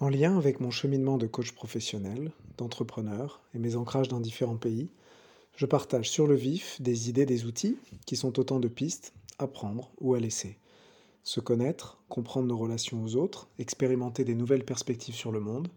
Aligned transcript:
En 0.00 0.08
lien 0.08 0.36
avec 0.36 0.58
mon 0.58 0.72
cheminement 0.72 1.18
de 1.18 1.28
coach 1.28 1.52
professionnel, 1.52 2.32
d'entrepreneur 2.58 3.40
et 3.54 3.58
mes 3.58 3.76
ancrages 3.76 4.08
dans 4.08 4.20
différents 4.20 4.56
pays, 4.56 4.88
je 5.56 5.66
partage 5.66 6.10
sur 6.10 6.26
le 6.26 6.34
vif 6.34 6.80
des 6.82 7.08
idées, 7.08 7.26
des 7.26 7.46
outils 7.46 7.78
qui 8.04 8.16
sont 8.16 8.40
autant 8.40 8.58
de 8.58 8.66
pistes 8.66 9.12
à 9.38 9.46
prendre 9.46 9.92
ou 10.00 10.14
à 10.14 10.20
laisser. 10.20 10.58
Se 11.22 11.38
connaître, 11.38 12.02
comprendre 12.08 12.48
nos 12.48 12.58
relations 12.58 13.02
aux 13.04 13.14
autres, 13.14 13.48
expérimenter 13.58 14.24
des 14.24 14.34
nouvelles 14.34 14.64
perspectives 14.64 15.14
sur 15.14 15.30
le 15.30 15.40
monde, 15.40 15.68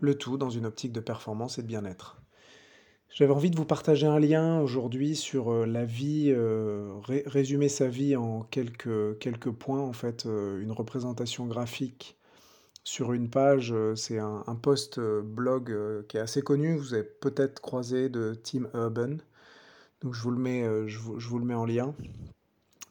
le 0.00 0.16
tout 0.16 0.36
dans 0.36 0.50
une 0.50 0.66
optique 0.66 0.92
de 0.92 1.00
performance 1.00 1.58
et 1.58 1.62
de 1.62 1.66
bien-être. 1.66 2.20
J'avais 3.08 3.32
envie 3.32 3.50
de 3.50 3.56
vous 3.56 3.64
partager 3.64 4.06
un 4.06 4.18
lien 4.18 4.60
aujourd'hui 4.60 5.16
sur 5.16 5.50
euh, 5.50 5.66
la 5.66 5.84
vie, 5.84 6.26
euh, 6.28 6.92
ré- 7.02 7.22
résumer 7.26 7.68
sa 7.68 7.88
vie 7.88 8.14
en 8.14 8.42
quelques, 8.42 9.18
quelques 9.20 9.52
points, 9.52 9.80
en 9.80 9.92
fait, 9.92 10.26
euh, 10.26 10.60
une 10.60 10.72
représentation 10.72 11.46
graphique 11.46 12.16
sur 12.84 13.14
une 13.14 13.28
page. 13.28 13.72
euh, 13.72 13.96
c'est 13.96 14.18
un, 14.18 14.42
post 14.62 14.98
euh, 14.98 15.22
blog 15.22 15.70
euh, 15.70 16.02
qui 16.06 16.18
est 16.18 16.20
assez 16.20 16.42
connu, 16.42 16.76
vous 16.76 16.94
avez 16.94 17.02
peut-être 17.02 17.60
croisé 17.60 18.08
de 18.10 18.34
Tim 18.42 18.68
Urban. 18.74 19.16
Donc 20.02 20.14
je 20.14 20.20
vous 20.22 20.30
le 20.30 20.38
mets, 20.38 20.86
je 20.86 20.98
vous, 20.98 21.38
le 21.38 21.44
mets 21.46 21.54
en 21.54 21.64
lien. 21.64 21.94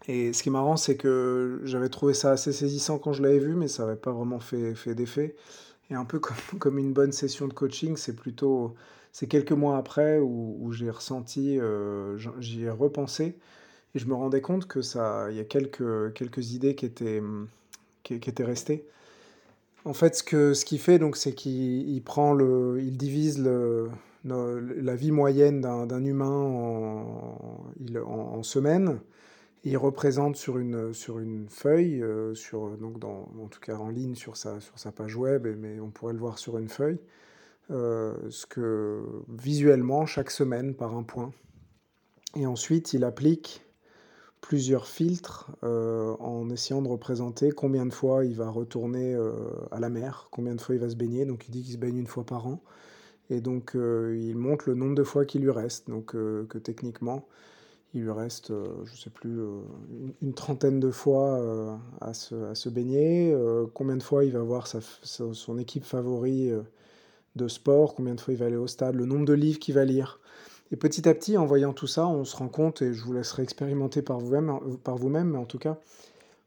Et 0.07 0.33
ce 0.33 0.41
qui 0.41 0.49
est 0.49 0.51
marrant, 0.51 0.77
c'est 0.77 0.97
que 0.97 1.61
j'avais 1.63 1.89
trouvé 1.89 2.15
ça 2.15 2.31
assez 2.31 2.51
saisissant 2.51 2.97
quand 2.97 3.13
je 3.13 3.21
l'avais 3.21 3.37
vu, 3.37 3.53
mais 3.53 3.67
ça 3.67 3.85
n'avait 3.85 3.95
pas 3.95 4.11
vraiment 4.11 4.39
fait, 4.39 4.73
fait 4.73 4.95
d'effet. 4.95 5.35
Et 5.91 5.93
un 5.93 6.05
peu 6.05 6.19
comme, 6.59 6.79
une 6.79 6.91
bonne 6.91 7.11
session 7.11 7.47
de 7.47 7.53
coaching, 7.53 7.97
c'est 7.97 8.15
plutôt, 8.15 8.73
c'est 9.11 9.27
quelques 9.27 9.51
mois 9.51 9.77
après 9.77 10.17
où, 10.19 10.71
j'ai 10.73 10.89
ressenti, 10.89 11.59
j'y 12.39 12.63
ai 12.63 12.69
repensé, 12.71 13.37
et 13.93 13.99
je 13.99 14.07
me 14.07 14.15
rendais 14.15 14.41
compte 14.41 14.67
que 14.67 14.81
ça, 14.81 15.27
il 15.29 15.37
y 15.37 15.39
a 15.39 15.45
quelques, 15.45 16.51
idées 16.51 16.73
qui 16.73 16.87
étaient, 16.87 17.21
qui 18.01 18.15
étaient 18.15 18.43
restées. 18.43 18.87
En 19.85 19.93
fait, 19.93 20.15
ce 20.15 20.23
que, 20.23 20.53
ce 20.53 20.63
qu'il 20.65 20.79
fait, 20.79 20.97
donc, 20.97 21.17
c'est 21.17 21.33
qu'il 21.33 21.89
il 21.89 22.01
prend 22.01 22.33
le, 22.33 22.79
il 22.81 22.97
divise 22.97 23.43
la 24.23 24.95
vie 24.95 25.11
moyenne 25.11 25.61
d'un 25.61 26.05
humain 26.05 26.29
en, 26.29 27.67
en, 27.97 28.09
en 28.09 28.43
semaines. 28.43 28.99
Il 29.65 29.77
représente 29.77 30.35
sur 30.35 30.57
une, 30.57 30.93
sur 30.93 31.19
une 31.19 31.47
feuille, 31.47 32.01
euh, 32.01 32.35
sur, 32.35 32.77
donc 32.77 33.01
en 33.05 33.47
tout 33.47 33.61
cas 33.61 33.77
en 33.77 33.89
ligne 33.89 34.13
sur 34.13 34.35
sa, 34.35 34.59
sur 34.59 34.77
sa 34.77 34.91
page 34.91 35.15
web, 35.15 35.47
mais 35.57 35.79
on 35.79 35.89
pourrait 35.89 36.11
le 36.11 36.19
voir 36.19 36.37
sur 36.37 36.57
une 36.57 36.67
feuille, 36.67 36.99
euh, 37.71 38.13
ce 38.29 38.45
que 38.45 39.01
visuellement, 39.29 40.05
chaque 40.05 40.31
semaine, 40.31 40.73
par 40.73 40.95
un 40.97 41.03
point. 41.03 41.31
Et 42.35 42.45
ensuite, 42.45 42.91
il 42.91 43.05
applique 43.05 43.65
plusieurs 44.43 44.87
filtres 44.87 45.49
euh, 45.63 46.15
en 46.19 46.49
essayant 46.49 46.81
de 46.81 46.89
représenter 46.89 47.51
combien 47.51 47.85
de 47.85 47.93
fois 47.93 48.25
il 48.25 48.35
va 48.35 48.49
retourner 48.49 49.15
euh, 49.15 49.31
à 49.71 49.79
la 49.79 49.89
mer, 49.89 50.27
combien 50.31 50.53
de 50.53 50.59
fois 50.59 50.75
il 50.75 50.81
va 50.81 50.89
se 50.89 50.97
baigner. 50.97 51.25
Donc 51.25 51.47
il 51.47 51.51
dit 51.51 51.63
qu'il 51.63 51.71
se 51.71 51.77
baigne 51.77 51.97
une 51.97 52.07
fois 52.07 52.25
par 52.25 52.45
an. 52.45 52.61
Et 53.29 53.39
donc 53.39 53.73
euh, 53.73 54.19
il 54.21 54.35
montre 54.35 54.65
le 54.67 54.75
nombre 54.75 54.95
de 54.95 55.03
fois 55.03 55.23
qu'il 55.23 55.43
lui 55.43 55.49
reste. 55.49 55.89
Donc 55.89 56.07
que 56.07 56.57
techniquement, 56.57 57.25
il 57.93 58.01
lui 58.01 58.11
reste, 58.11 58.49
je 58.49 58.91
ne 58.91 58.97
sais 58.97 59.09
plus, 59.09 59.39
une, 60.21 60.33
trentaine 60.33 60.81
de 60.81 60.91
fois 60.91 61.79
à, 62.01 62.13
se, 62.13 62.69
baigner. 62.69 63.33
Combien 63.73 63.95
de 63.95 64.03
fois 64.03 64.25
il 64.25 64.31
va 64.31 64.41
voir 64.41 64.67
sa, 64.67 64.79
son 65.03 65.57
équipe 65.57 65.85
favori 65.85 66.51
de 67.35 67.47
sport, 67.47 67.95
combien 67.95 68.15
de 68.15 68.19
fois 68.19 68.33
il 68.33 68.39
va 68.39 68.47
aller 68.47 68.57
au 68.57 68.67
stade, 68.67 68.95
le 68.95 69.05
nombre 69.05 69.25
de 69.25 69.33
livres 69.33 69.59
qu'il 69.59 69.75
va 69.75 69.85
lire? 69.85 70.19
Et 70.73 70.75
petit 70.75 71.07
à 71.07 71.13
petit, 71.13 71.37
en 71.37 71.45
voyant 71.45 71.71
tout 71.71 71.85
ça, 71.85 72.07
on 72.07 72.25
se 72.25 72.35
rend 72.35 72.49
compte, 72.49 72.81
et 72.81 72.95
je 72.95 73.03
vous 73.03 73.13
laisserai 73.13 73.43
expérimenter 73.43 74.01
par 74.01 74.17
vous-même, 74.17 75.29
mais 75.29 75.37
en 75.37 75.45
tout 75.45 75.59
cas, 75.59 75.77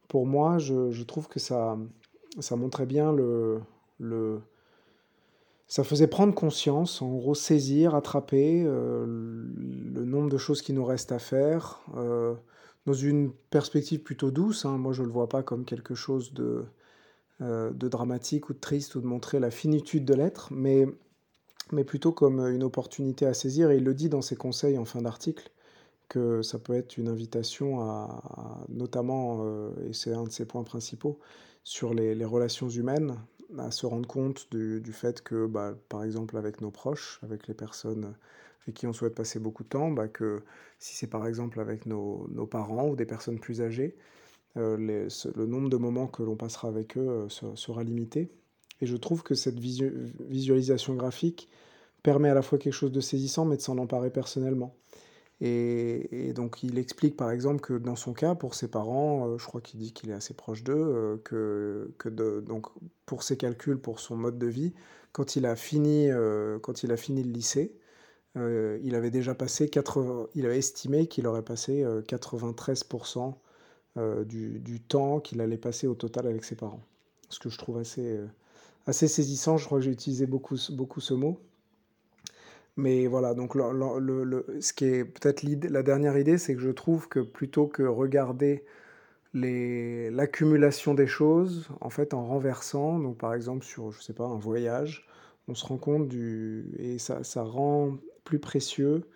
pour 0.08 0.26
moi, 0.26 0.58
je, 0.58 1.02
trouve 1.04 1.28
que 1.28 1.38
ça, 1.38 1.78
montrait 2.50 2.86
bien 2.86 3.12
le, 3.12 3.60
le... 4.00 4.40
Ça 5.68 5.84
faisait 5.84 6.08
prendre 6.08 6.34
conscience, 6.34 7.02
en 7.02 7.14
gros 7.14 7.36
saisir, 7.36 7.94
attraper 7.94 8.64
euh, 8.66 9.06
le 9.06 10.04
nombre 10.04 10.28
de 10.28 10.38
choses 10.38 10.60
qui 10.60 10.72
nous 10.72 10.84
restent 10.84 11.12
à 11.12 11.20
faire, 11.20 11.80
euh, 11.96 12.34
dans 12.84 12.94
une 12.94 13.30
perspective 13.50 14.00
plutôt 14.00 14.32
douce. 14.32 14.64
hein. 14.64 14.76
Moi, 14.76 14.92
je 14.92 15.02
ne 15.02 15.06
le 15.06 15.12
vois 15.12 15.28
pas 15.28 15.44
comme 15.44 15.64
quelque 15.64 15.94
chose 15.94 16.34
de, 16.34 16.64
euh, 17.42 17.70
de 17.70 17.86
dramatique 17.86 18.48
ou 18.50 18.54
de 18.54 18.58
triste 18.58 18.96
ou 18.96 19.00
de 19.00 19.06
montrer 19.06 19.38
la 19.38 19.52
finitude 19.52 20.04
de 20.04 20.14
l'être, 20.14 20.48
mais 20.52 20.88
mais 21.72 21.84
plutôt 21.84 22.12
comme 22.12 22.40
une 22.40 22.62
opportunité 22.62 23.26
à 23.26 23.34
saisir. 23.34 23.70
Et 23.70 23.76
il 23.78 23.84
le 23.84 23.94
dit 23.94 24.08
dans 24.08 24.22
ses 24.22 24.36
conseils 24.36 24.78
en 24.78 24.84
fin 24.84 25.02
d'article, 25.02 25.50
que 26.08 26.42
ça 26.42 26.58
peut 26.58 26.74
être 26.74 26.98
une 26.98 27.08
invitation 27.08 27.80
à, 27.80 28.64
notamment, 28.68 29.40
euh, 29.42 29.70
et 29.88 29.92
c'est 29.92 30.12
un 30.14 30.24
de 30.24 30.30
ses 30.30 30.46
points 30.46 30.64
principaux, 30.64 31.18
sur 31.64 31.94
les, 31.94 32.24
relations 32.24 32.68
humaines, 32.68 33.16
à 33.58 33.70
se 33.70 33.86
rendre 33.86 34.08
compte 34.08 34.48
du, 34.52 34.82
fait 34.92 35.22
que, 35.22 35.46
bah, 35.46 35.74
par 35.88 36.04
exemple, 36.04 36.36
avec 36.36 36.60
nos 36.60 36.70
proches, 36.70 37.20
avec 37.22 37.48
les 37.48 37.54
personnes 37.54 38.14
avec 38.62 38.74
qui 38.76 38.86
on 38.86 38.92
souhaite 38.92 39.14
passer 39.14 39.38
beaucoup 39.38 39.62
de 39.64 39.68
temps, 39.68 39.90
bah, 39.92 40.08
que 40.08 40.42
si 40.78 40.96
c'est 40.96 41.06
par 41.06 41.26
exemple 41.26 41.60
avec 41.60 41.86
nos, 41.86 42.26
nos 42.30 42.46
parents 42.46 42.88
ou 42.88 42.96
des 42.96 43.06
personnes 43.06 43.38
plus 43.38 43.62
âgées, 43.62 43.96
euh, 44.56 44.76
le 44.78 45.46
nombre 45.46 45.68
de 45.70 45.76
moments 45.76 46.06
que 46.08 46.22
l'on 46.22 46.36
passera 46.36 46.68
avec 46.68 46.96
eux 46.98 47.08
euh, 47.08 47.28
se- 47.28 47.54
sera 47.56 47.84
limité. 47.84 48.30
Et 48.80 48.86
je 48.86 48.96
trouve 48.96 49.22
que 49.22 49.34
cette 49.34 49.58
visu- 49.58 50.12
visualisation 50.20 50.94
graphique 50.94 51.48
permet 52.02 52.28
à 52.28 52.34
la 52.34 52.42
fois 52.42 52.58
quelque 52.58 52.72
chose 52.72 52.92
de 52.92 53.00
saisissant, 53.00 53.44
mais 53.44 53.56
de 53.56 53.62
s'en 53.62 53.78
emparer 53.78 54.10
personnellement. 54.10 54.74
Et, 55.42 56.32
donc 56.34 56.62
il 56.62 56.78
explique 56.78 57.14
par 57.16 57.30
exemple 57.30 57.60
que 57.60 57.74
dans 57.74 57.96
son 57.96 58.14
cas, 58.14 58.34
pour 58.34 58.54
ses 58.54 58.68
parents, 58.68 59.28
euh, 59.28 59.38
je 59.38 59.44
crois 59.44 59.60
qu'il 59.60 59.80
dit 59.80 59.92
qu'il 59.92 60.10
est 60.10 60.14
assez 60.14 60.32
proche 60.34 60.62
d'eux, 60.64 60.74
euh, 61.32 61.88
que, 61.98 62.40
donc 62.40 62.66
pour 63.04 63.22
ses 63.22 63.36
calculs, 63.36 63.78
pour 63.78 64.00
son 64.00 64.16
mode 64.16 64.38
de 64.38 64.46
vie, 64.46 64.72
quand 65.12 65.36
il 65.36 65.46
a 65.46 65.56
fini, 65.56 66.10
euh, 66.10 66.58
quand 66.58 66.82
il 66.84 66.92
a 66.92 66.96
fini 66.96 67.22
le 67.22 67.30
lycée, 67.32 67.74
il 68.36 68.94
avait 68.94 69.10
déjà 69.10 69.34
passé 69.34 69.68
80, 69.68 70.28
il 70.34 70.44
avait 70.46 70.58
estimé 70.58 71.06
qu'il 71.06 71.26
aurait 71.26 71.42
passé 71.42 71.82
euh, 71.82 72.02
93% 72.02 73.34
euh, 73.96 74.24
du, 74.24 74.58
du 74.60 74.80
temps 74.80 75.20
qu'il 75.20 75.40
allait 75.40 75.56
passer 75.56 75.86
au 75.86 75.94
total 75.94 76.26
avec 76.26 76.44
ses 76.44 76.54
parents. 76.54 76.82
Ce 77.30 77.38
que 77.38 77.48
je 77.48 77.56
trouve 77.56 77.78
assez, 77.78 78.20
assez 78.86 79.08
saisissant, 79.08 79.56
je 79.56 79.66
crois 79.66 79.78
que 79.78 79.84
j'ai 79.84 79.90
utilisé 79.92 80.26
beaucoup, 80.26 80.56
beaucoup 80.70 81.00
ce 81.00 81.14
mot. 81.14 81.40
Mais 82.76 83.06
voilà, 83.06 83.34
donc 83.34 83.54
ce 83.54 84.72
qui 84.72 84.84
est 84.84 85.04
peut-être 85.04 85.42
la 85.42 85.82
dernière 85.82 86.18
idée, 86.18 86.38
c'est 86.38 86.54
que 86.54 86.60
je 86.60 86.70
trouve 86.70 87.08
que 87.08 87.20
plutôt 87.20 87.66
que 87.66 87.82
regarder 87.82 88.64
l'accumulation 89.34 90.94
des 90.94 91.06
choses, 91.06 91.68
en 91.80 91.90
fait, 91.90 92.14
en 92.14 92.26
renversant, 92.26 92.98
donc 92.98 93.18
par 93.18 93.34
exemple 93.34 93.64
sur, 93.64 93.92
je 93.92 94.02
sais 94.02 94.12
pas, 94.14 94.26
un 94.26 94.38
voyage, 94.38 95.06
on 95.48 95.54
se 95.54 95.64
rend 95.66 95.78
compte 95.78 96.08
du... 96.08 96.74
et 96.78 96.98
ça, 96.98 97.24
ça 97.24 97.42
rend 97.42 97.96
plus 98.24 98.38
précieux 98.40 99.08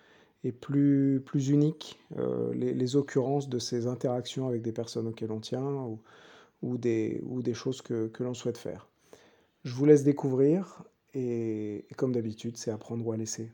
et 0.45 0.53
plus, 0.53 1.23
plus 1.25 1.49
unique 1.51 1.99
euh, 2.19 2.53
les, 2.55 2.73
les 2.73 2.97
occurrences 2.97 3.49
de 3.49 3.59
ces 3.59 3.87
interactions 3.87 4.49
avec 4.49 4.63
des 4.63 4.73
personnes 4.73 5.07
auxquelles 5.09 5.33
on 5.33 5.41
tient 5.41 5.63
ou, 5.65 6.01
ou 6.63 6.79
des, 6.79 7.21
ou 7.25 7.43
des 7.43 7.55
choses 7.55 7.83
que, 7.83 8.09
que 8.09 8.23
l'on 8.23 8.35
souhaite 8.35 8.59
faire. 8.59 8.89
Je 9.65 9.75
vous 9.75 9.84
laisse 9.84 10.04
découvrir 10.04 10.84
et, 11.12 11.87
comme 11.97 12.12
d'habitude, 12.12 12.56
c'est 12.56 12.71
à 12.71 12.78
prendre 12.78 13.06
ou 13.06 13.12
à 13.12 13.16
laisser. 13.16 13.53